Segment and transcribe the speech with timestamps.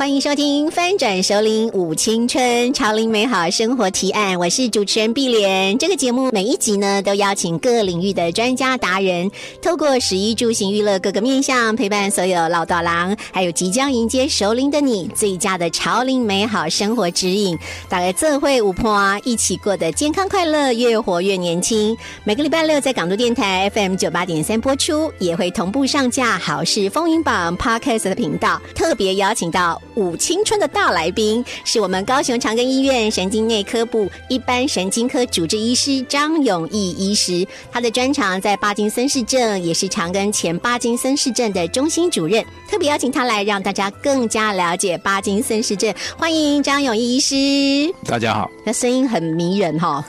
[0.00, 5.76] 欢迎收听翻转首领舞青春潮龄美好生活提案，我是主持人碧莲。
[5.76, 17.58] 这个节目每一集呢，都邀请各领域的专家达人，透过十一住行娱乐各个面向，陪伴所有老道郎，还有即将迎接首领的你，最佳的潮龄美好生活指引。
[17.86, 21.94] 大概这会五婆啊，一起过得健康快乐，越活越年轻。
[22.24, 29.78] 每个礼拜六在港都电台 FM 九八点三播出，也会同步上架好事风云榜 Podcast 的频道，特别邀请到。
[30.00, 45.94] 五青春的大来宾是我们高雄长庚医院神经内科部一般神经科主治医师张永义医师，他的专长在巴金森氏症，也是长庚前巴金森氏症的中心主任，特别邀请他来让大家更加了解巴金森氏症。
[46.16, 50.02] 欢迎张永义医师，大家好，那声音很迷人哈，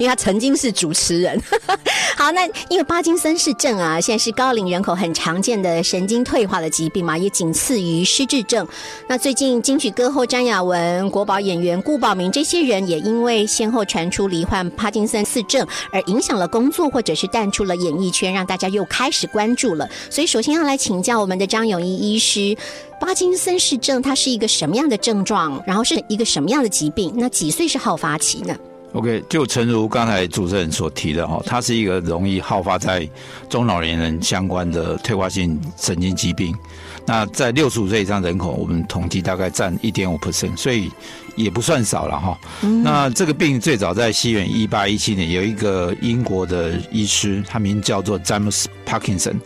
[0.00, 1.40] 为他曾经是主持人。
[2.18, 8.66] 好，那因为巴金森氏症啊，现在是高龄人口很常见的神经退化的疾病嘛，也仅次于失智症。
[9.06, 19.86] 那最近金曲歌后张雅文、国宝演员顾宝明这些人，也因为先后传出罹患帕金森氏症，而影响了工作，或者是淡出了演艺圈，让大家又开始关注了。
[20.08, 22.56] 所以，首先要来请教我们的张永义医师，
[22.98, 25.62] 帕金森氏症它是一个什么样的症状？
[25.66, 27.12] 然后是一个什么样的疾病？
[27.14, 28.56] 那几岁是好发期呢
[28.94, 33.06] ？OK，就诚如刚才主持人所提的哈，它是一个容易好发在
[33.50, 36.56] 中老年人相关的退化性神经疾病。
[37.06, 40.90] 那在六十五岁以上人口，我们统计大概占一点五 percent，所以
[41.34, 42.38] 也不算少了哈。
[42.84, 49.40] 那这个病最早在西元一八一七年，有一个英国的医师，他名叫做詹姆斯·帕金森，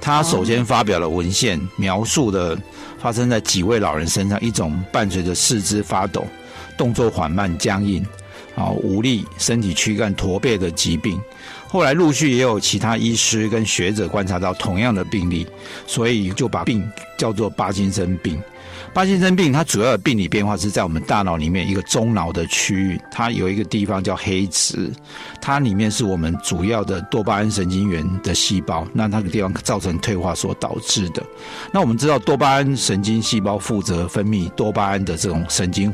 [0.00, 2.56] 他首先发表了文献，描述的
[2.98, 6.24] 发生在几位老人身上一种伴随着四肢发抖、
[6.78, 8.02] 动作缓慢、僵硬、
[8.54, 11.20] 啊无力、身体躯干驼背的疾病。
[11.72, 15.46] 后来陆续也有其他医师跟学者观察到同样的病例，
[15.86, 18.38] 所以就把病叫做巴金森病。
[18.92, 24.92] 巴金森病它主要的病理变化是在我们大脑里面一个中脑的区域，它有一个地方叫黑质，
[25.40, 31.22] 它里面是我们主要的多巴胺神经元的细胞，那那个地方造成退化所导致的。
[31.72, 35.90] 那我们知道多巴胺神经细胞负责分泌多巴胺的这种神经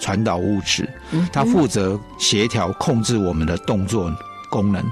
[0.00, 0.88] 传导物质，
[1.32, 4.12] 它负责协调控制我们的动作
[4.52, 4.84] 功能。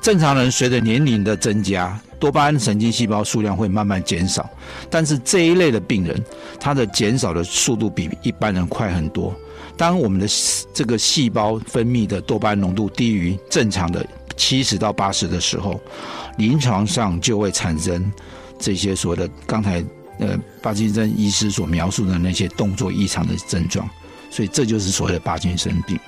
[0.00, 4.48] 正常人随着年龄的增加，多巴胺神经细胞数量会慢慢减少，
[4.88, 6.24] 但是这一类的病人，
[6.60, 9.34] 他的减少的速度比一般人快很多。
[9.76, 10.26] 当我们的
[10.74, 14.06] 这个细胞分泌的多巴胺浓度低于正常的
[14.36, 15.80] 七十到八十的时候，
[16.36, 18.12] 临床上就会产生
[18.58, 19.82] 这些所谓的刚才
[20.18, 23.88] 呃巴金森医师所描述的那些动作异常的症状，
[24.30, 25.98] 所以这就是所谓的巴金森病。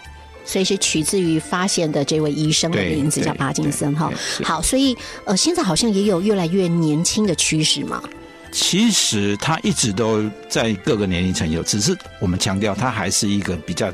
[0.45, 4.13] 所以是取自于发现的这位医生的名字叫帕金森哈。
[4.43, 8.03] 好，所以呃，现在好像也有越来越年轻的趋势嘛。
[8.51, 13.93] 其实他一直都在各个年龄层有，只是我们强调他还是一个比较。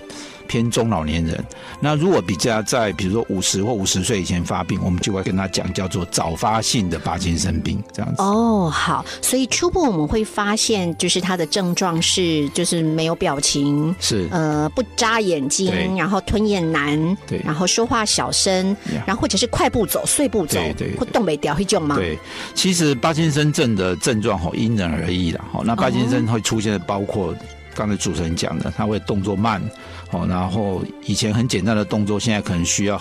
[0.48, 1.44] 偏中老年人，
[1.78, 8.22] 那如果比较在比如说五十或五十岁以前发病，我们就会跟他讲叫做早发性的帕金森病这样子。
[8.22, 14.26] 哦，好，所以初步我们会发现，就是他的症状是就是没有表情，是。
[14.32, 18.76] 呃不眨眼睛，然后吞咽难，对，然后说话小声，
[19.06, 21.96] 然后或者是快步走、碎步走，对，或动没掉会种吗？
[21.96, 22.18] 对，
[22.54, 27.34] 其实帕金森症的症状好因人而异的，好，那帕金森会出现的包括
[27.74, 29.62] 刚才主持人讲的，他会动作慢。
[30.10, 33.00] 哦，然后以前很简单的动作，现在可能需要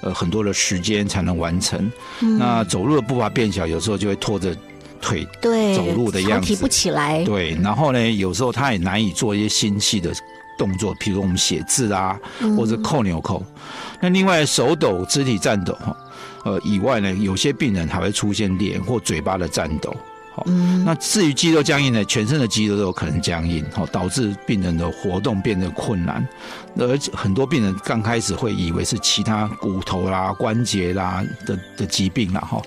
[0.00, 1.90] 呃很多的时间才能完成。
[2.38, 4.56] 那走路的步伐变小，有时候就会拖着
[5.00, 5.26] 腿
[5.76, 7.22] 走路的样子，提不起来。
[7.24, 10.10] 对，然后呢，有时候他也难以做一些心细的
[10.58, 12.18] 动作，比如我们写字啊，
[12.56, 13.44] 或者扣纽扣。
[14.00, 15.94] 那另外手抖、肢体颤抖哈，
[16.44, 19.94] 呃以外呢，有些病人还会出现脸或嘴巴的颤抖。
[20.46, 26.26] 嗯，那至于肌肉僵硬呢，全身的肌肉都有可能僵硬，好导致病人的活动变得困难，
[26.78, 32.60] 而且很多病人刚开始会以为是其他骨头啦、关节啦的的疾病啦，哈。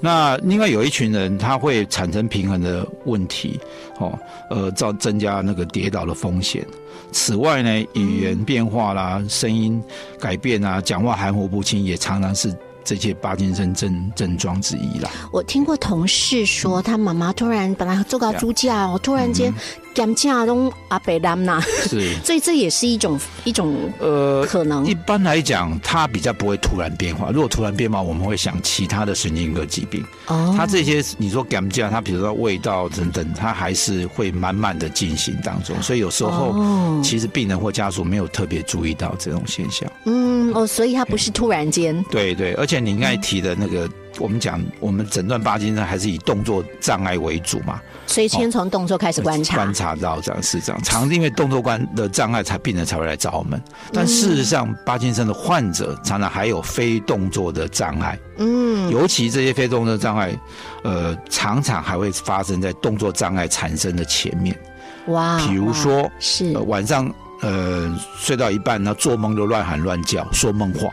[0.00, 3.60] 那另外有一群人他会产生平衡的问题，
[3.98, 4.18] 哦，
[4.48, 6.66] 呃，造增加那个跌倒的风险。
[7.12, 9.82] 此外呢，语言变化啦、声音
[10.18, 12.54] 改变啊、讲话含糊不清，也常常是。
[12.84, 15.10] 这些八金森症症状之一啦。
[15.32, 19.52] 我听过同事说，他妈妈突然本来坐高猪架，突然间
[20.00, 27.30] 减价都阿北兰呐，是 所以这也是一种一种呃可能一般来讲，它比较不会突然变化。
[27.30, 30.02] 如果突然变化，我们会想其他的神经科疾病。
[30.28, 35.76] 哦它这些你说感价，它比如说味道等等，它还是会慢慢的进行当中。
[35.82, 39.86] 所以有时候哦其实病人或家属没有特别注意到这种现象。
[40.06, 43.86] 嗯哦，所以它不是突然间对对，而且你刚才提的那个，
[44.18, 49.56] 我们讲我们诊断巴金森还是以动作障碍为主嘛，所以先从动作开始观察。
[49.56, 53.60] 观察到这样是这样，常因为动作关的障碍，才病人才会来找我们。
[53.92, 58.90] 但事实上，巴金森的患者常常还有非动作的障碍，嗯。
[58.90, 60.36] 尤其这些非动作障碍，
[60.82, 64.58] 呃，常常还会发生在动作障碍产生的前面，
[65.06, 66.52] 哇，比如说是。
[66.54, 70.88] 呃晚上呃睡到一半，然后做梦就乱喊乱叫，说梦话，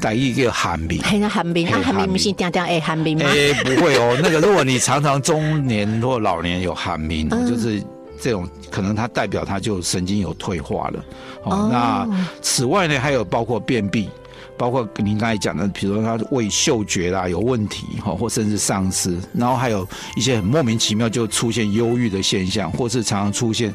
[0.00, 3.24] 带一个寒冰，寒冰不寒冰是定定哎寒冰吗？
[3.26, 7.82] 哎、不会哦，那个如果你常常中年或老年有喊鸣，嗯就是
[8.20, 11.04] 这种可能它代表它就神经有退化了。
[11.44, 14.08] 哦，哦那此外呢，还有包括便秘。
[14.56, 19.86] 包括您刚才讲的，比如说他胃嗅觉啦有问题哈，或甚至丧失，然后还有
[20.16, 23.72] 一些很莫名其妙就出现忧郁的现象，或是常常出现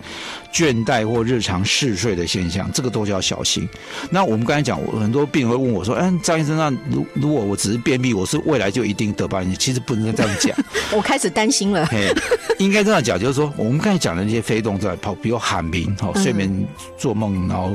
[0.54, 3.68] 倦怠或日常嗜睡的现象，这个都是要小心。
[4.10, 10.56] 那我们刚才讲，我很多病人会问我说：“嗯，张医生，那如如果我只是便秘，我是未来就一定得巴金？”其实不能这样讲，
[10.92, 11.86] 我开始担心了。
[11.92, 12.13] 嘿，
[12.60, 16.68] 应该这样讲，就是说我们刚才讲的那些非动作，跑，比如喊鸣，好，睡眠
[16.98, 17.72] 做梦，然后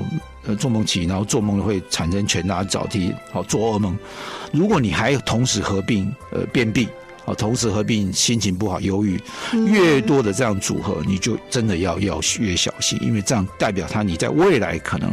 [0.46, 3.98] 呃做梦起，然后做梦会产生拳打脚踢，好做噩梦。
[4.52, 6.88] 如果你还有同时合并呃便秘。
[7.28, 9.20] 哦，同时合并心情不好、忧郁，
[9.52, 15.12] 越多的这样组合，你就真的要要越小心，因为这样代表他你在未来可能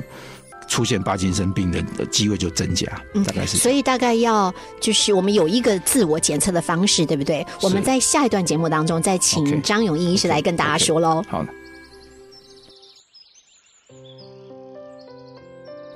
[0.68, 2.86] 出现帕金森病的的机会就增加，
[3.26, 3.58] 大概是。
[3.58, 7.44] 所以大概要就是我们有一个自我检测的方式，对不对？
[7.64, 11.24] 我们在下一段节目当中再请张永义医师来跟大家说喽。
[11.28, 11.63] 好的。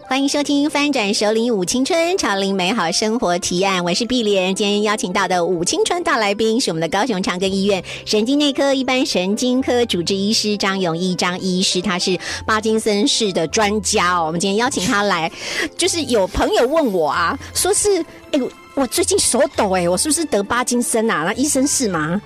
[0.09, 4.55] 欢迎收听《翻转首领舞青春潮领美好生活提案》，我是碧莲。
[4.55, 14.27] 今天邀请到的舞青春大来宾是我们的高雄长庚医院神经内科一般神经科主治医师张永义张医师，他是帕金森氏的专家哦。
[14.27, 15.29] 我们今天邀请他来，
[15.75, 18.01] 就是有朋友问我啊，说是
[18.31, 21.25] 哎、我我最近手抖哎、我是不是得帕金森啊？
[21.25, 22.21] 那医生是吗？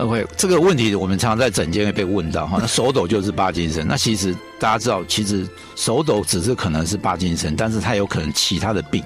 [0.00, 2.56] OK，这个问题我们常常在诊间会被问到哈。
[2.58, 9.04] 那手抖就是帕金森，那其实大家知道，其实手抖只是可能是帕金森，但是它有可能其他的病，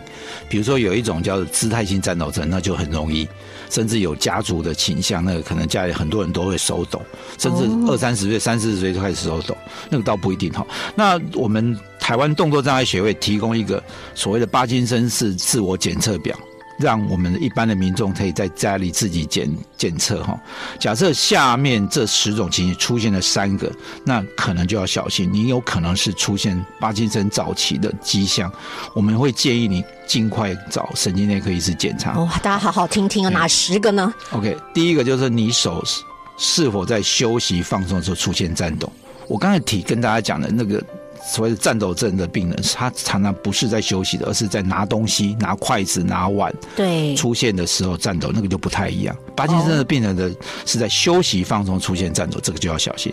[0.48, 3.26] 比如说有一种叫做姿态性颤抖症，那就很容易，
[3.70, 7.02] 甚至有家族的倾向，那个可能家里很多人都会手抖，
[7.38, 9.56] 甚至二三十岁、三四十岁就开始手抖，
[9.90, 10.64] 那个倒不一定哈。
[10.94, 13.82] 那我们台湾动作障碍协会提供一个
[14.14, 16.38] 所谓的帕金森是自我检测表。
[16.78, 20.38] 让我们一般的民众可以在家里自己检检测哈。
[20.78, 23.72] 假设下面这十种情形出现了三个，
[24.04, 28.52] 那可能就要小心，你有可能是出现帕金森早期的迹象，
[28.94, 32.12] 我们会建议你尽快找神经内科医师检查。
[32.12, 36.02] 哦，大家好好听听啊，哪十个呢？OK，第一个就是你手是
[36.36, 38.92] 是否在休息放松的时候出现颤抖。
[39.28, 40.82] 我刚才提跟大家讲的那个
[41.26, 49.16] 所谓的颤抖症的病人，他常常不是在休息的，而是在拿东西、拿筷子、拿碗对，出现的时候颤抖，那个就不太一样。
[49.34, 50.30] 帕金森的病人的
[50.64, 53.12] 是在休息放松出现颤抖，这个就要小心。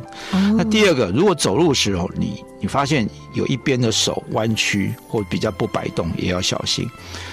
[0.58, 6.88] 那第二个，如果走路的时候你你发现有一边的手弯曲或比较不摆动，也要小心。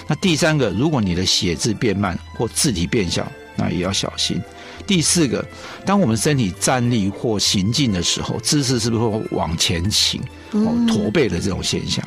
[0.07, 4.41] 那第三个，如果你的写字变慢或字体变小，那也要小心。
[4.89, 5.45] 第四个，
[5.85, 10.21] 当我们身体站立或行进的时候，姿势是不是会往前倾、
[10.53, 12.03] 哦驼背的这种现象？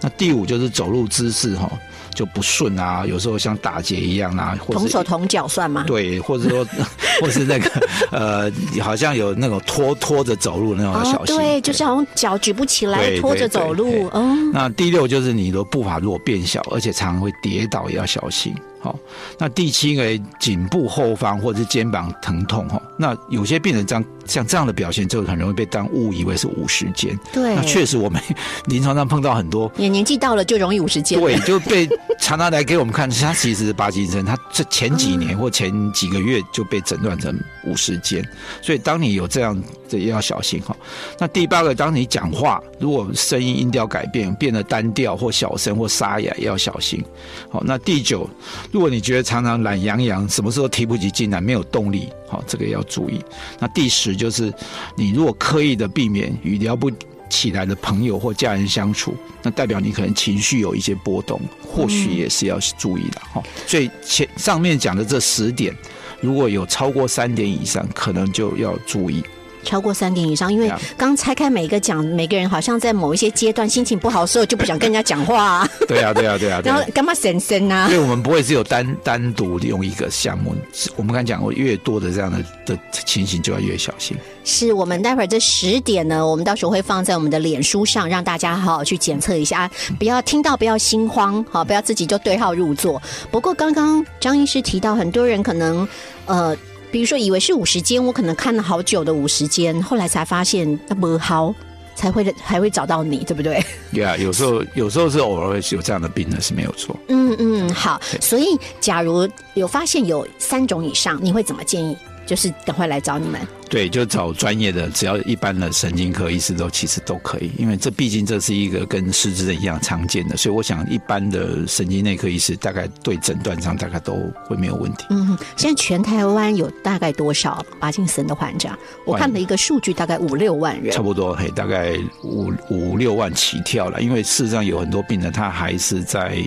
[0.00, 1.70] 那第五就是走路姿势哈、
[2.12, 5.84] 就不顺啊，有时候像打结一样啊，或者同手同脚算吗？
[5.86, 6.66] 对，或者说，
[7.22, 7.70] 或是那个
[8.10, 11.34] 呃，好像有那种拖拖着走路那种要小心。
[11.34, 14.02] 哦对，就是好像脚举不起来，拖着走路对。
[14.08, 18.52] 哦，那第六就是你的步伐如果变小，而且常常会跌倒，也要小心。
[18.80, 18.98] 好，
[19.38, 27.18] 那第七个颈部后方或者是肩膀疼痛哈，那有些病人这样像这样的表现，就很容易被当误以为是五十肩。
[27.32, 28.22] 对那确实我们
[28.66, 31.18] 临床上碰到很多也年纪到了就容易五十肩。
[31.18, 31.88] 对，就被
[32.20, 38.22] 常常来给我们看，他其实是巴金森，他这前几年或前几个月就被诊断成五十肩，
[38.62, 40.76] 所以当你有这样的也要小心哈。
[41.18, 47.02] 那第八个，当你讲话如果声音音调改变，变得单调或小声或沙哑，也要小心。
[47.50, 48.28] 好，那第九，
[48.70, 53.24] 如果你觉得常常懒洋洋，什么时候提不起劲来，没有动力，好，这个也要注意。
[53.58, 54.52] 那第十就是，
[54.96, 56.90] 你如果刻意的避免与聊不
[57.30, 63.42] 起来的朋友或家人相处，那代表你可能情绪有一些波动，或许也是要注意的哈。
[63.66, 65.74] 所以前上面讲的这十点，
[66.20, 69.22] 如果有超过三点以上，可能就要注意。
[69.68, 76.82] 超过三点以上，因为刚拆开每一个讲，每个人好像在某一些阶段心情不好的时候就不想跟人家讲话、啊，对啊，对啊，对啊， 对啊然后。
[76.94, 78.02] 干嘛神神啊因为？
[78.02, 80.54] 我们不会只有单单独用一个项目，
[80.96, 84.16] 我们刚讲过，越多的这样的的情形就要越小心。
[84.44, 93.00] 是我们待会儿这十点呢，我们到时候会放在我们的脸书上，让大家好好去检测一下，不要听到不要心慌，好，不要自己就对号入座。
[93.30, 95.86] 不过刚刚张医师提到，很多人可能
[96.24, 96.56] 呃。
[96.90, 101.54] 比如说，以为是五十间，我可能看了好久的五十间，后来才发现那不好，
[101.94, 103.62] 才会还会找到你，对不对？
[103.92, 106.96] 对啊，有时候有时候是偶尔会有这样的病呢是没有错。
[107.08, 108.00] 嗯嗯，好。
[108.20, 111.96] 所以，假如有发现有三种以上，你会怎么建议？
[112.28, 113.40] 就是赶快来找你们。
[113.70, 125.06] 对，就找专业的，只要一般的神经科医师都其实都可以，因为这毕竟这是一个跟失智症一样常见的，所以我想一般的神经内科医师大概对诊断上大概都会没有问题。
[125.10, 128.70] 嗯，现在全台湾有大概多少帕金森的患者？
[129.04, 131.02] 我看了一个数据，大概五六万人差。
[131.02, 134.00] 不多，嘿，大概五五六万起跳了。
[134.00, 136.42] 因为事实上有很多病人他还是在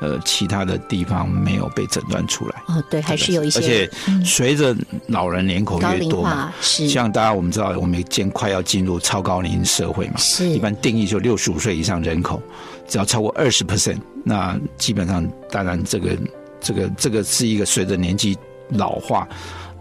[0.00, 3.90] 呃其他的地方没有被诊断出来，哦，对，还是有一些而且
[4.24, 4.76] 随着
[5.08, 12.40] 老人人口越多嘛化，，是像大家我们知道，我们渐快要进入超高龄社会嘛，是一般定义就六十五岁以上人口，
[12.86, 16.16] 只要超过二十 percent，那基本上当然这个
[16.60, 18.36] 这个这个是一个随着年纪
[18.70, 19.26] 老化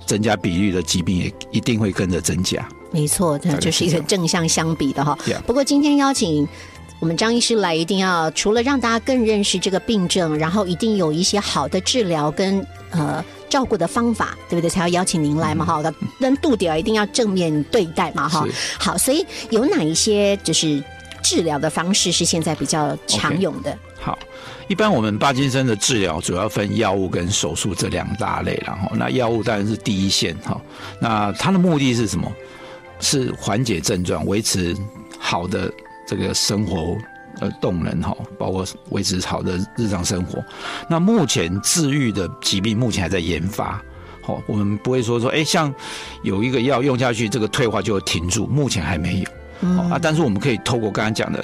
[0.06, 2.68] 增加比率的疾病也一定会跟着增加。
[2.92, 5.18] 没错，那就是一个正向相比的哈。
[5.46, 6.48] 不过今天邀请。
[7.00, 14.70] 我们张医师来，一定要除了让大家更认识这个病症，然后一定有一些好的治疗跟呃照顾的方法，对不对？
[14.70, 15.82] 才要邀请您来嘛哈。
[16.20, 18.46] 跟度点一定要正面对待嘛哈。
[18.80, 20.84] 好，所以有哪一些就是
[21.22, 23.78] 治疗的方式是现在比较常用的？
[24.00, 24.18] 好，
[24.68, 30.60] 一般我们帕金森的治疗主要分药物跟手术这两大类，然后那药物当然是第一线哈。
[31.00, 32.32] 那它的目的是什么？
[33.00, 34.76] 是缓解症状，维持
[35.20, 35.72] 好的
[36.08, 36.98] 这个生活
[37.40, 40.44] 呃动能哈，包括维持好的日常生活。
[40.90, 43.80] 那目前治愈的疾病目前还在研发。
[44.26, 45.74] 哦，我们不会说说，哎，像
[46.22, 49.30] 有一个药用下去，这个退化就会停住，目前还没有。
[49.62, 51.44] 哦啊，但是我们可以透过刚刚讲的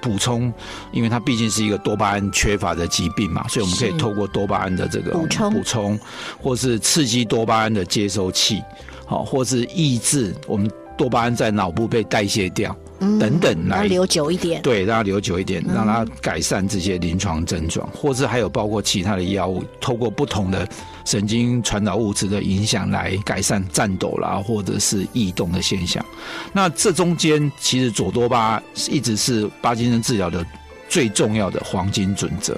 [0.00, 0.50] 补充，
[0.92, 6.00] 因为它毕竟是一个多巴胺缺乏的疾病嘛，所以我们可以透过多巴胺的这个补充补充，
[6.42, 8.62] 或是刺激多巴胺的接收器，
[9.04, 12.74] 好、或是抑制我们多巴胺在脑部被代谢掉，
[13.18, 14.62] 等等来要留久一点。
[14.62, 20.68] 对，让它留久一点，让它改善这些临床症状，或是还有包括其他的药物，透过不同的
[21.04, 26.04] 神经传导物质的影响来改善颤抖啦，或者是异动的现象。
[26.52, 30.44] 那这中间其实左多巴一直是巴金森治疗的
[30.88, 32.56] 最重要的黄金准则。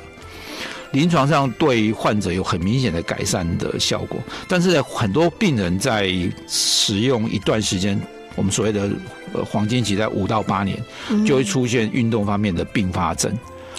[0.93, 6.09] 临床上对患者有很明显的改善的效果，但是很多病人在
[6.47, 8.01] 使用一段时间，
[8.37, 8.88] 我们所谓的
[9.33, 10.83] 呃黄金期在五到八年，
[11.26, 13.33] 就会出现运动方面的并发症。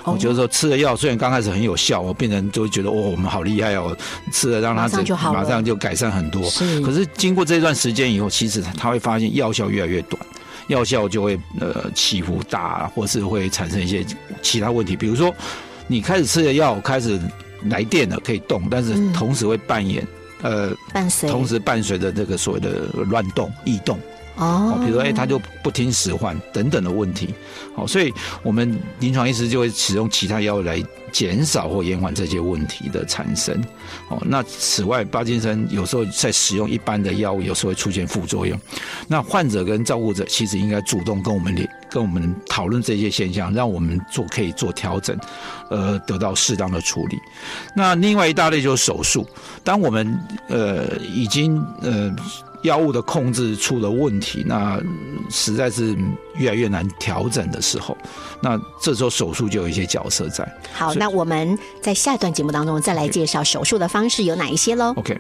[0.04, 3.96] 我就是说，吃了药虽然刚开始很有效，我病人就会觉得哦，我们好厉害哦，
[4.32, 4.84] 吃了让他
[5.32, 6.44] 马上就改善很多。
[6.44, 6.80] 是。
[6.82, 10.22] 可是经过这段时间以后，其实他会发现药效越来越短，
[10.68, 14.06] 药效就会呃起伏大，或是会产生一些
[14.44, 15.34] 其他问题，比如说
[15.88, 17.20] 你开始吃的药，开始
[17.70, 19.12] 来电了，可以动，但是嗯。
[19.12, 20.08] 同时会扮演。
[20.42, 21.28] 呃，伴随。
[21.28, 23.98] 同时伴随着这个所谓的乱动、异动，
[24.38, 27.34] 哦，比如说，哎、他就不听使唤等等的问题，
[27.76, 28.14] 好，所以
[28.44, 33.60] 我们临床医师就会使用其他药物来减少或延缓这些问题的产生。
[34.10, 38.60] 哦，那此外，巴金森有时候在使用一般的药物，有时候会出现副作用。
[39.08, 45.18] 那患者跟照顾者其实应该主动跟我们联跟我们讨论这些现象，让我们做可以做调整，
[45.70, 47.18] 呃，得到适当的处理。
[47.74, 49.26] 那另外一大类就是手术，
[49.64, 52.14] 当我们呃已经呃
[52.66, 54.82] 药物的控制出了问题，那
[55.30, 55.96] 实在是
[56.36, 57.98] 越来越难调整的时候，
[58.42, 60.46] 那这时候手术就有一些角色在。
[60.74, 64.94] 好，那我们在下一段节目当中再来介绍手术的方式有哪一些喽。
[64.98, 65.18] OK，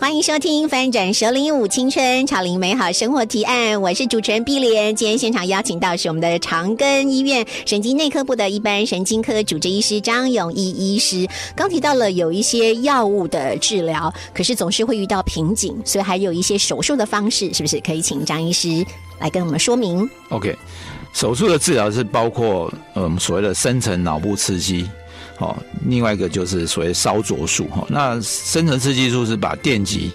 [0.00, 4.96] 欢迎收听《翻转首领舞青春潮龄美好生活提案》，我是主持人碧莲。
[4.96, 11.28] 今天现场邀请到是我们的长庚医院神经内科部的一般神经科主治医师张永义医师。
[11.54, 18.82] 刚提到了有一些药物的治疗，可是总是会遇到瓶颈，所以还有一些手术的方式，是不是可以请张医师
[19.18, 20.56] 来跟我们说明？OK，
[21.12, 24.88] 手术的治疗是包括嗯所谓的深层脑部刺激，
[25.40, 25.56] 哦，
[25.86, 27.82] 另外一个就是所谓烧灼术哈。
[27.88, 30.12] 那深层刺激术是把电极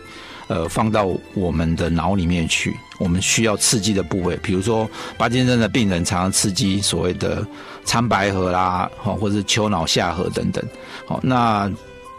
[0.47, 7.43] 呃放到我们的脑里面去，我们需要刺激的部位，比如说巴金森的病人常常刺激所谓的
[7.83, 10.63] 苍白核啦，好，或者是丘脑下核等等，
[11.07, 11.71] 好，那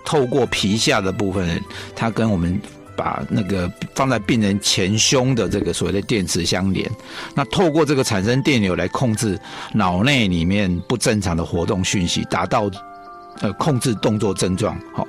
[0.04, 1.62] 透过皮下的部分，
[1.94, 2.60] 它跟我们
[2.96, 6.90] 把那个放在病人前胸的这个所谓的电池相连，
[7.36, 9.38] 那透过这个产生电流来控制
[9.72, 12.68] 脑内里面不正常的活动讯息，达到。
[13.40, 15.07] 呃，控制动作症状，好，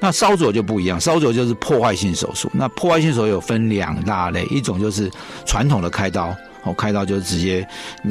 [0.00, 2.50] 那烧灼就不一样，烧灼就是破坏性手术。
[2.52, 5.08] 那破坏性手术有分两大类，一种就是
[5.46, 7.66] 传统的开刀，哦，开刀就是直接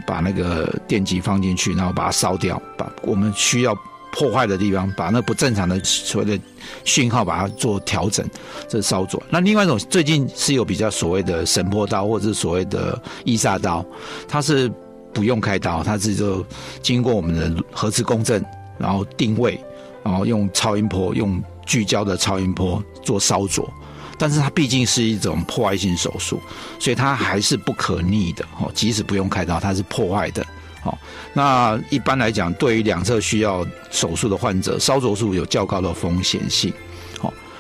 [0.05, 3.77] 把那个电极放进去，然后把它烧掉，把我们需要
[4.13, 6.43] 破坏的地方，把那不正常的所谓的
[6.85, 8.25] 讯号把它做调整，
[8.69, 9.21] 这是烧灼。
[9.29, 13.85] 那另外一种最近是有比较所谓的神波刀，或者是所谓的伊萨刀，
[14.29, 14.71] 它是
[15.13, 16.45] 不用开刀，它是就
[16.81, 18.41] 经过我们的核磁共振。
[18.77, 19.59] 然后定位，
[20.03, 23.69] 然后用超音波，用聚焦的超音波做烧灼，
[24.17, 26.39] 但是它毕竟是一种破坏性手术，
[26.79, 28.71] 所以它还是不可逆的哦。
[28.73, 30.45] 即使不用开刀，它是破坏的。
[30.83, 30.97] 哦，
[31.33, 36.71] 那一般来讲，对于两侧需要手术的患者，烧灼术有较高的风险性。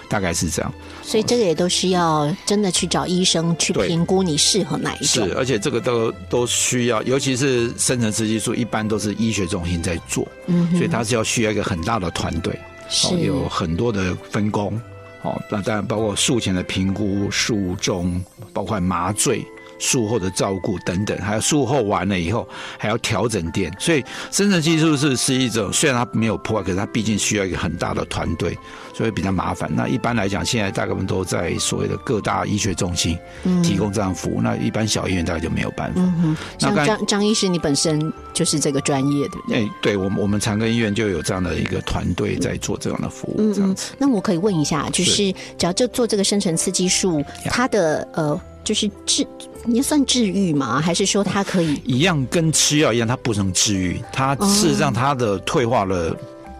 [0.07, 0.73] 好，大概是这样。
[1.03, 5.27] 所以这个也都是要真的去找医生去评估你适合哪一种。
[5.27, 12.57] 是，而且这个都都需要，尤其是深层刺激素，一般都是医学中心在做，嗯，所以它是要需要一个很大的团队，
[12.89, 14.79] 是有很多的分工，
[15.21, 18.23] 哦，那当然包括术前的评估、术中，
[18.53, 19.45] 包括麻醉。
[19.79, 28.57] 术后的照顾等等，还有术后完了以后还要调整电，所以深层技术是是一种虽然它没有破坏，可是它毕竟需要一个很大的团队，
[28.93, 29.69] 所以比较麻烦。
[29.73, 33.17] 那一般来讲，现在大概我们都在所谓的各大医学中心
[33.63, 36.01] 提供这样服务，那一般小医院大概就没有办法。
[36.01, 39.63] 嗯像张张医师，你本身就是这个专业，对不对？
[39.63, 43.93] 哎，对我们我们长庚医院就有这样的一个团队在做这样的服务，这样子。
[43.97, 48.39] 那我可以问一下，就是只要就做这个生成刺激术，它的呃。
[48.67, 49.25] 就是治，
[49.67, 50.81] 你算治愈吗？
[50.81, 53.07] 还是说它可以 一样跟吃药一样？
[53.07, 56.15] 它不能治愈，它事实上它的退化了。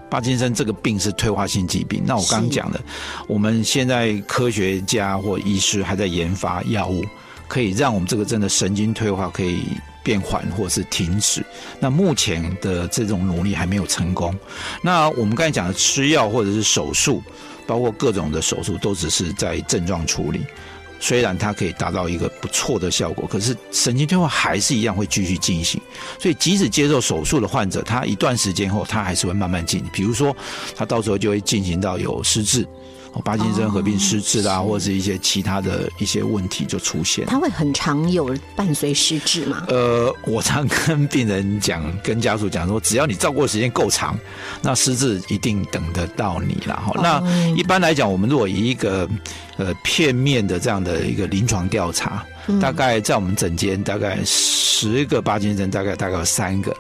[0.10, 2.02] 帕金森这个病是退化性疾病。
[2.06, 2.80] 那我刚刚讲的，
[3.28, 7.04] 我们现在科学家或医师还在研发药物，
[7.46, 9.64] 可以让我们这个真的神经退化可以
[10.04, 11.46] 变缓或是停止。
[11.78, 14.34] 那目前的这种努力还没有成功。
[14.82, 17.22] 那我们刚才讲的吃药或者是手术，
[17.66, 20.40] 包括各种的手术，都只是在症状处理。
[21.00, 25.80] 虽然它可以达到一个不错的效果，可是神经退化还是一样会继续进行。
[26.20, 29.84] 所以，即使接受手术的患者，他一段时间后，他还是会慢慢进。
[29.94, 30.36] 比如说，
[30.76, 32.68] 他到时候就会进行到有失智。
[33.24, 37.26] 帕金森合并失智啦，或者是一些其他的一些问题就出现。
[37.26, 39.64] 他会很常有伴随失智吗？
[39.68, 44.18] 呃，我常跟病人讲，跟家属讲说，只要你照顾的时间够长，
[44.62, 46.76] 那失智一定等得到你了。
[46.76, 49.08] 哈，那一般来讲，我们如果以一个
[49.58, 52.26] 呃片面的这样的一个临床调查，
[52.62, 56.76] 大概在我们诊间，大概十个巴金森，大概大概有三个。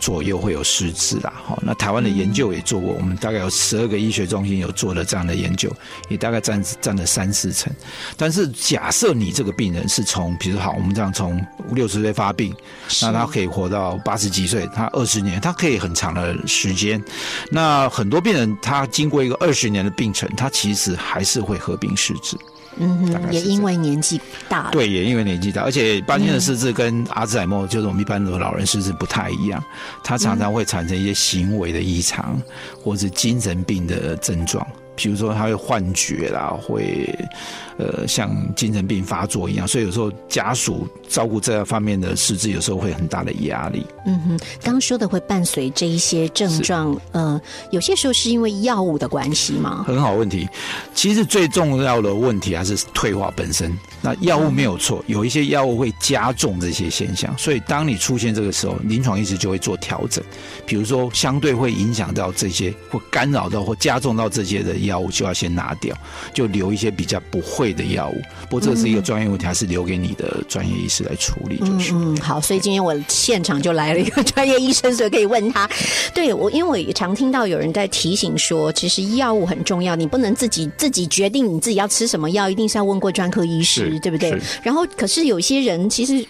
[0.00, 5.74] 左右会有失智啦，好，那台湾的研究也做过，我们大概有十二个医学中心有做了这样的研究，
[6.08, 7.72] 也大概占占了三四成。
[8.16, 12.54] 但是假设你这个病人是从，比如好，我们这样从六十岁发病，
[13.02, 17.02] 那他可以活到八十几岁，他二十年，他可以很长的时间。
[17.50, 22.36] 那很多病人他经过一个二十年的病程，他其实还是会合并失智。
[22.78, 29.62] 嗯哼，也因为年纪大，对，也因为年纪大，而且巴金的失智跟阿兹海默，就是我们一般的老人失智不太一样，
[30.02, 32.40] 他常常会产生一些行为的异常，
[32.82, 34.66] 或是精神病的症状。
[34.96, 37.12] 比如说他会幻觉啦，会
[37.78, 43.84] 呃像精神病发作一样，所以有时候家属照顾这方面的失智，有时候会很大的压力。
[44.06, 49.84] 嗯哼，刚刚说的会伴随这一些症状，呃，有些时候是因为药物的关系吗？
[49.86, 50.48] 很好问题，
[50.94, 53.76] 其实最重要的问题还是退化本身。
[54.00, 60.22] 那药物没有错，有一些药物会加重这些现象，所以当你出现这个时候，临床医师就会做调整，
[60.66, 64.74] 比如说相对会影响到这些，或干扰到或加重到这些的。
[64.84, 65.96] 药物就要先拿掉，
[66.34, 68.20] 就留一些比较不会的药物。
[68.50, 71.92] 不过这是一个专业问题，还是留给你的专业医师来处理就是。
[71.94, 75.68] 嗯，好，所以今天我现场就来了一个专业医生，所以可以问他。
[76.14, 84.36] 对我，因为我也常听到有人在提醒说，其实药物很重要，你不能自己自己决定你自己要吃什么药，一定是要问过专科医师，对不对？
[84.62, 86.26] 然后，可是有些人其实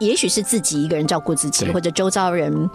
[0.00, 2.70] 也许是自己一个人照顾自己，或者周遭人。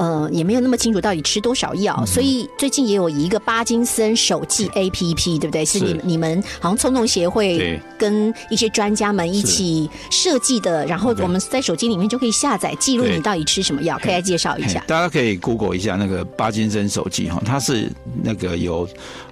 [0.00, 5.62] 呃，也没有那么清楚到底吃多少药，所以最近也有一个巴金森手记 A P P，对不对？
[5.62, 14.82] 是你你们好像冲动协会跟一些专家们一起设计的，然后我们在手机里面就可以下载记录你到底吃什么药，可以来介绍一下。
[14.86, 18.88] 大家可以 Google 一下那个巴金森手记哈，它是那个有。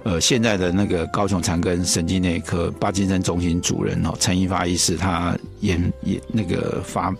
[0.09, 7.13] 呃，现在的那个高雄长庚神经内科巴金森中心主任哦，陈一发医师，他研研那个发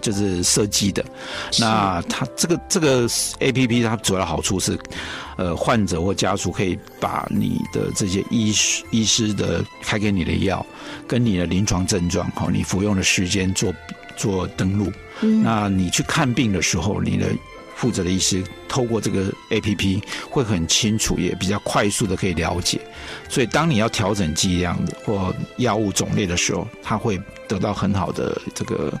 [0.00, 1.04] 就是设计的。
[1.58, 3.08] 那他这个这个
[3.40, 4.78] A P P 它主要好处是，
[5.36, 10.64] 呃，患者或家属可以把你的这些医师医师的开给你的药，
[11.08, 13.74] 跟你的临床症状哦，你服用的时间做
[14.16, 14.92] 做登录。
[15.42, 17.26] 那你去看病的时候，你的
[17.78, 22.80] 负责的医师透过这个 A P P 会很清楚，也比较快速的可以了解。
[23.28, 28.92] 所以当你要调整剂量或药物种类的时候，他会得到很好的这个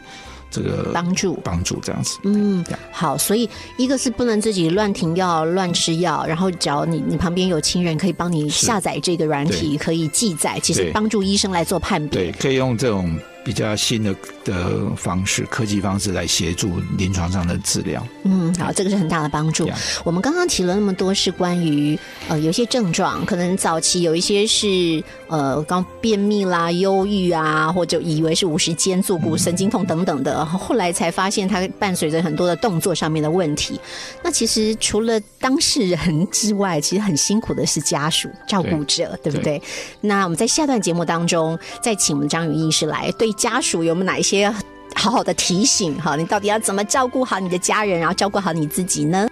[0.48, 2.20] 这个帮助帮助这样子。
[2.22, 12.32] 嗯，好，所以一个是不能自己乱停药、乱吃药，然后只要你你旁边有亲人可以帮你下载这个软体，可以记载，其实对帮助医生来做判别对，。
[12.38, 18.06] 可以用这种比较新的的方式、科技方式来协助临床上的治疗。
[18.24, 19.66] 嗯，好，这个是很大的帮助。
[20.04, 33.80] 我们刚刚提了那么多，是关于呃有一些症状，可能早期有一些是呃刚便秘啦、忧郁啊，或者以为是五十肩、坐骨神经痛等等的，后来才发现它伴随着很多的动作上面的问题。
[34.22, 39.60] 那其实除了当事人之外，其实很辛苦的是家属、照顾者，对不对？
[40.02, 44.54] 那我们在下段节目当中，再请我们张宇医师来对家属有没有哪一些
[44.94, 45.98] 好好的提醒？
[45.98, 49.26] 哈，你到底要怎么照顾好你的家人，然后照顾好你自己呢？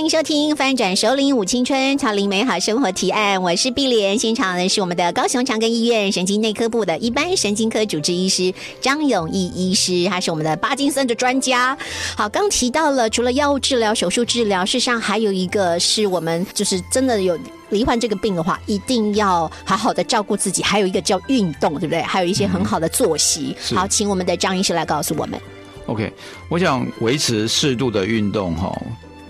[0.00, 4.18] 欢迎收听《翻转首领舞青春，潮领美好生活提案》，我是碧莲。
[4.18, 11.76] 现场呢是我们的高雄长庚医院神经内科部的一般神经科主治医师张永义医师，他是我们的巴金森的专家。
[12.16, 17.38] 好，刚提到了，除了药物治疗、手术治疗，事实上还有一个是我们就是真的有。
[17.68, 20.62] 罹患这个病的话，一定要好好的照顾自己。
[20.62, 22.00] 还有一个叫运动，对不对？
[22.00, 23.54] 还有一些很好的作息。
[23.60, 25.38] 是好，请我们的张医师来告诉我们。
[25.84, 26.10] OK，
[26.48, 28.74] 我想维持适度的运动哈，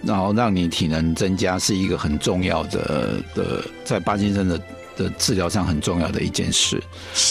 [0.03, 4.61] 然后让你体能增加，是一个很重要的的在帕金森的
[4.97, 6.83] 的治疗上很重要的一件事。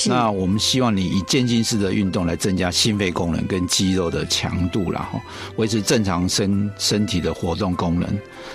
[0.08, 5.19] 那我们希望你以渐进式的运动来增加心肺功能跟肌肉的强度然后
[5.58, 8.08] 维持正常身身体的活动功能，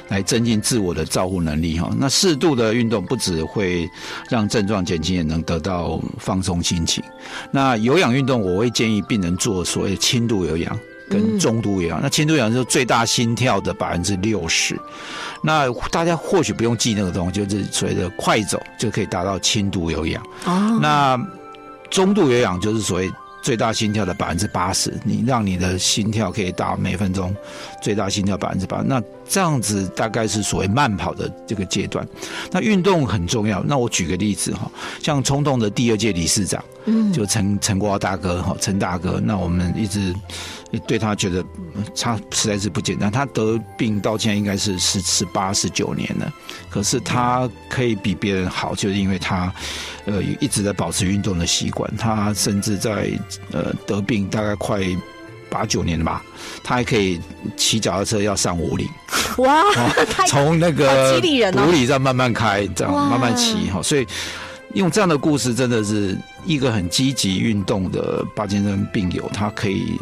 [0.09, 1.91] 来增进自我的照护能力哈。
[1.97, 3.89] 那适度的运动不只会
[4.29, 7.03] 让症状减轻，也能得到放松心情。
[7.53, 10.77] 那有氧运动，我会建议病人做所谓的轻度有氧。
[11.09, 14.79] 跟中度有氧，那轻度有氧就是最大心跳的百分之六十。
[15.43, 20.23] 那大家或许不用记那个东西，就是所谓的快走就可以达到轻度有氧。
[20.45, 21.19] 哦，那
[21.91, 23.13] 中度有氧就是所谓
[23.43, 27.35] 最大心跳的百分之八十，你让你的心跳可以达每分钟
[27.83, 32.07] 最大心跳百分之八，那这样子大概是所谓慢跑的这个阶段。
[32.51, 33.63] 那运动很重要。
[33.63, 34.71] 那我举个例子哈，
[35.03, 40.15] 像冲动的第二届理事长，嗯就陈陈国豪大哥哈，陈大哥，那我们一直
[40.87, 41.41] 对他觉得
[41.75, 43.11] 嗯他实在是不简单。
[43.11, 46.33] 他得病到现在应该是十十八十九年了，
[46.69, 49.53] 可是他可以比别人好，就是因为他
[50.05, 51.91] 呃一直在保持运动的习惯。
[51.97, 53.11] 他甚至在
[53.53, 54.81] 呃得病大概快
[55.55, 56.21] 八九年了吧，
[56.65, 57.21] 他还可以
[57.57, 58.89] 骑脚踏车要上五岭。
[59.39, 59.63] 哇，
[60.27, 64.05] 从那个激励人哦埔里再慢慢开，这样慢慢骑哈，所以
[64.75, 69.97] 用这样的故事，真的是一个很积极运动的帕金森病友，他可以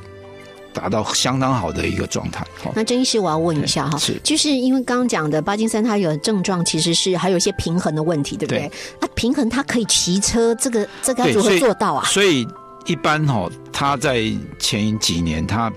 [0.73, 2.47] 达到相当好的一个状态。
[2.63, 8.61] 哈，那郑医师，我要问一下哈，是就是因为刚刚讲的巴金森，他有症状，其实是还有一些平衡的问题，对不对？
[8.61, 12.05] 对那平衡他可以骑车，这个这个要如何做到啊？
[12.07, 12.49] 所以
[12.87, 14.23] 一般哈，他在
[14.59, 15.73] 前几年他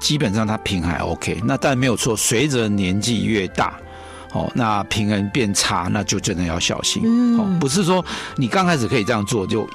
[0.00, 3.78] 基本上他平衡还 OK，那但没有错，随着年纪越大。
[4.34, 7.02] 哦，那平衡变差，那就真的要小心。
[7.02, 8.04] 嗯哦，不是说
[8.36, 9.66] 你刚开始可以这样做，就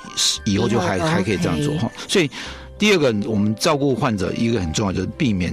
[0.46, 1.90] 以后就还还可以这样做哈。
[2.08, 2.30] 所以
[2.78, 5.52] 第二个，我们照顾患者一个很重要就是避免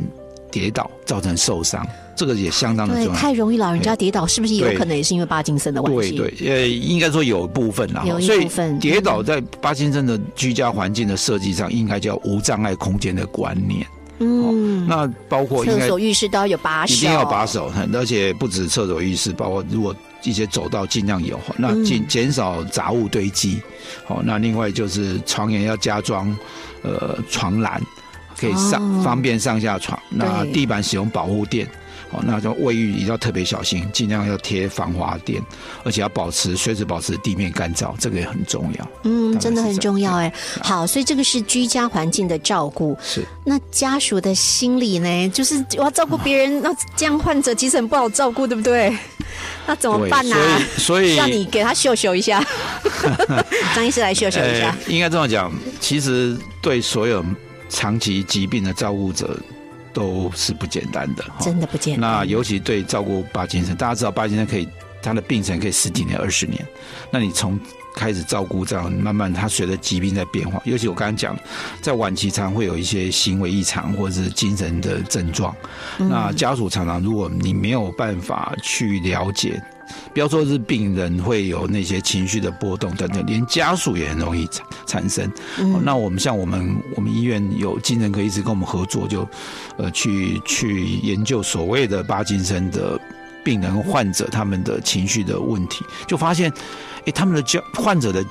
[0.50, 1.82] 跌倒造成受伤，
[2.20, 3.12] 这个也相当的，重要。
[3.14, 6.10] 太容易老人家跌倒，是不是有可能也是因为巴金森的关系？
[6.10, 13.86] 对对，呃，应该说有部分啦，有一部分跌倒在巴金森的居家环境的设计上，应该叫无障碍空间的观念。
[14.18, 23.62] 嗯，那包括应厕所浴室都要有把手，一定要把手，而且不止厕所、浴室，包括如果一些走道尽量有，那嗯减减少杂物堆积。
[24.04, 26.36] 好，那另外就是床沿要加装
[26.82, 27.80] 呃床栏，
[28.38, 29.98] 可以上、哦方便上下床。
[30.10, 31.66] 那地板使用保护垫。
[32.10, 35.40] 好，那叫卫浴也要特别小心，尽量要贴防滑垫，
[35.84, 38.90] 而且要保持随时保持地面干燥，这个也很重要。
[39.04, 40.32] 嗯，真的很重要哎。
[40.62, 42.96] 好，所以这个是居家环境的照顾。
[43.02, 43.24] 是。
[43.44, 45.28] 那家属的心理呢？
[45.30, 48.96] 就是我要照顾别人，那这样患者其实很不好照顾，对不对？
[49.66, 50.36] 那怎么对，办呢、
[50.76, 52.44] 所以所以让你给他秀秀一下，
[53.74, 54.70] 张医师来秀秀一下。
[54.70, 57.24] 呃应该这么讲，其实对所有
[57.68, 59.38] 长期疾病的照顾者
[59.92, 61.24] 都是不简单的。
[61.40, 62.10] 真的不简单。
[62.10, 64.68] 那尤其对照顾帕金森，大家知道帕金森可以
[65.02, 66.66] 他的病程可以十几年、二十年，
[67.10, 67.58] 那你从
[67.94, 71.36] 开始照顾这样，慢慢他随着疾病在变化，尤其我刚刚讲，
[71.80, 75.54] 在晚期常会有一些行为异常或者是精神的症状，
[75.98, 79.60] 那家属常常如果你没有办法去了解。
[80.12, 85.26] 不要说是病人会有那些情绪的波动等等，连家属也很容易产产生。
[85.58, 89.28] 哦那我们像我们我们医院有精神科医师跟我们合作，就
[89.76, 93.00] 呃去去研究所谓的巴金森的
[93.44, 96.52] 病人患者他们的情绪的问题，就发现，
[97.06, 98.24] 诶，他们的焦患者的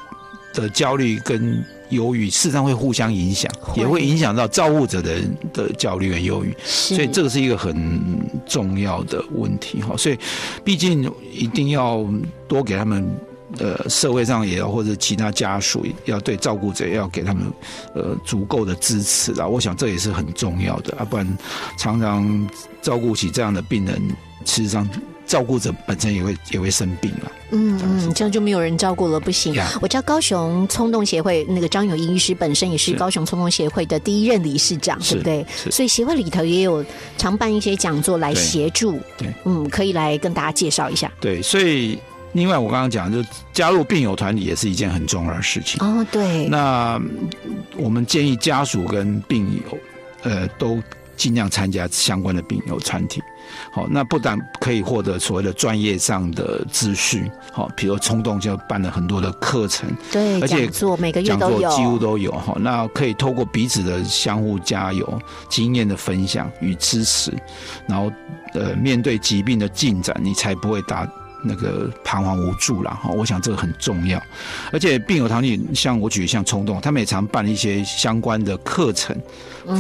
[0.54, 5.22] 的焦虑跟忧郁，事实上会互相影响，也会影响到照顾者的
[5.54, 6.56] 的焦虑跟忧郁。
[6.64, 9.96] 所以这个是一个很重要的问题哈。
[9.98, 10.18] 所以，
[10.64, 12.06] 毕竟一定要
[12.48, 13.10] 多给他们。
[13.58, 17.52] 呃，社会上也要或者其他家属要对照顾者要给他们
[17.96, 21.38] 呃足够的支持啦，我想这也是很重要的啊，不然
[21.76, 22.48] 常常
[22.80, 24.00] 照顾起这样的病人，
[24.46, 24.88] 事实上
[25.30, 27.32] 照顾者本身也会也会生病了。
[27.52, 29.70] 嗯嗯，这样就没有人照顾了，不行呀。
[29.80, 35.72] 我知道高雄冲动协会那个张永英医师本身也是是高雄冲动协会的第一任理事长，是对不对？
[35.72, 36.84] 所以协会里头也有
[37.18, 39.00] 常办一些讲座来协助。
[39.18, 41.12] 对，嗯，可以来跟大家介绍一下。
[41.20, 42.00] 对，所以
[42.34, 45.80] 另外我刚刚讲，就加入病友团体也是一件很重要的事情。
[45.86, 47.00] 哦，对，那
[47.78, 49.78] 我们建议家属跟病友，
[50.24, 50.82] 呃，都
[51.20, 53.22] 尽量参加相关的病友团体。
[53.74, 62.56] 好，那不但可以获得所谓的专业上的资讯，好，比如冲动就办了很多的课程，对，而且讲座每个月都有，几乎都有哈。
[62.60, 67.34] 那可以透过彼此的相互加油、经验的分享与支持，
[67.88, 68.12] 然后
[68.54, 71.06] 呃，面对疾病的进展，你才不会打。
[71.44, 74.22] 那个彷徨无助啦，哈，我想这个很重要。
[74.72, 79.16] 而且病友团体，像我举像冲动，他们也常办一些相关的课程，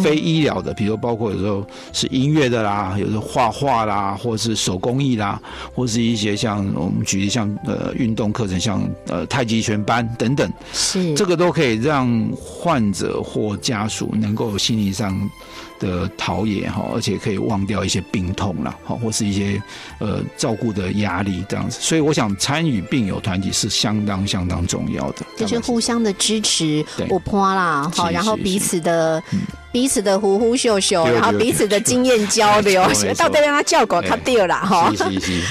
[0.04, 5.41] 非医疗的，比如包括有时候是音乐的啦，有时候画画啦，或是手工艺啦，
[5.74, 15.30] 或是一些像我们举例像呃运动课程，像呃太极拳班等等，是这个都可以让患者或家属能够心理上
[15.79, 19.61] 的陶冶哈，而且可以忘掉一些病痛啦，哈，或是一些
[19.99, 21.79] 呃照顾的压力这样子。
[21.81, 29.23] 所以我想参与病友团体是相当相当重要的，就是互相的支持对，我泼啦，好，然后彼此的。
[29.71, 32.81] 彼此的呼呼秀秀，然后彼此的经验交流
[33.15, 34.91] 到底让他叫狗他掉了哈，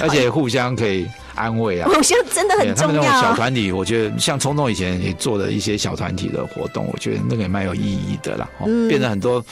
[0.01, 1.07] 而且互相可以
[1.39, 1.89] 安慰啊。
[1.95, 3.35] 我觉得真的很重要他们那种小。
[3.35, 8.49] 团体，我觉得像冲动以前也做的一些小团体的活动，我觉得那个也蛮有意义的啦。
[8.89, 9.45] 变成很多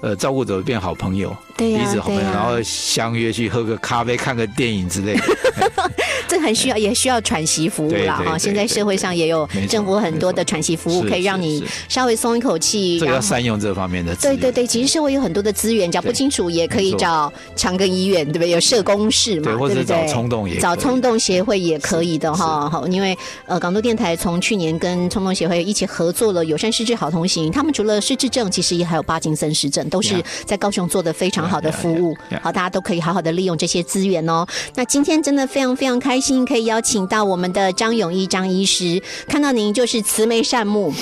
[0.00, 5.22] 呃照顾者变好朋友，对呀彼此好朋友，然后相约去喝个咖啡、看个电影之类的。
[6.28, 8.36] 这很需要，也需要喘息服务啦哈。
[8.36, 12.98] 现在社会上也有政府很多的喘息服务，可以让你稍微松一口气。
[12.98, 14.14] 这个要善用这方面的。
[14.16, 18.50] 对对对，其实社会有很多的资源，讲不清楚也可以找长庚医院，对不对？
[18.50, 19.84] 有社工室嘛，对不对？
[19.84, 22.68] 找冲动也找冲动协会也可以的哈。
[22.68, 32.16] 好，因为呃，港都电台从去年跟冲动协会一起合作了友善失智好同行，他们除了失智症，其实也还有帕金森氏症，都是在高雄做的非常好的服务。
[32.42, 34.46] 好，大家都可以好好的利用这些资源哦。
[34.74, 40.92] 那今天真的非常非常开可以邀请到我们的张永义张医师，看到您就是慈眉善目。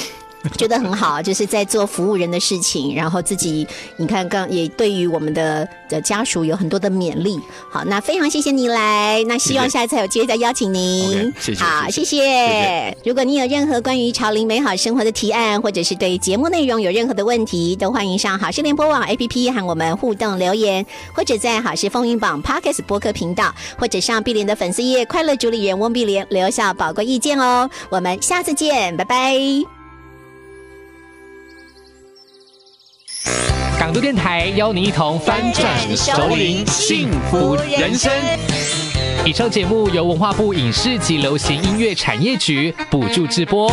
[0.57, 7.41] 觉得很好，就是在做服务人的事情，然后自己你看刚也对于我们的的家属有很多的勉励。
[7.71, 11.33] 好，那非常谢谢你来，那希望下一次还有机会再邀请您 OK，。
[11.41, 12.97] 谢谢好，谢谢谢谢。
[13.05, 27.69] 如果你有任何关于潮林美好生活的提案，或者是对节目内容有任何的问题，都欢迎上好事联播网 APP 和我们互动留言，或者在好事风云榜 Podcast 播客频道，或者上碧莲的粉丝页快乐主理人翁碧莲留下宝贵意见哦。
[27.91, 29.76] 我们下次见，拜拜。
[33.79, 38.11] 港都电台邀您一同翻转熟龄幸福人生。
[39.25, 43.71] 以上节目由文化部影视及流行音乐产业局补助直播。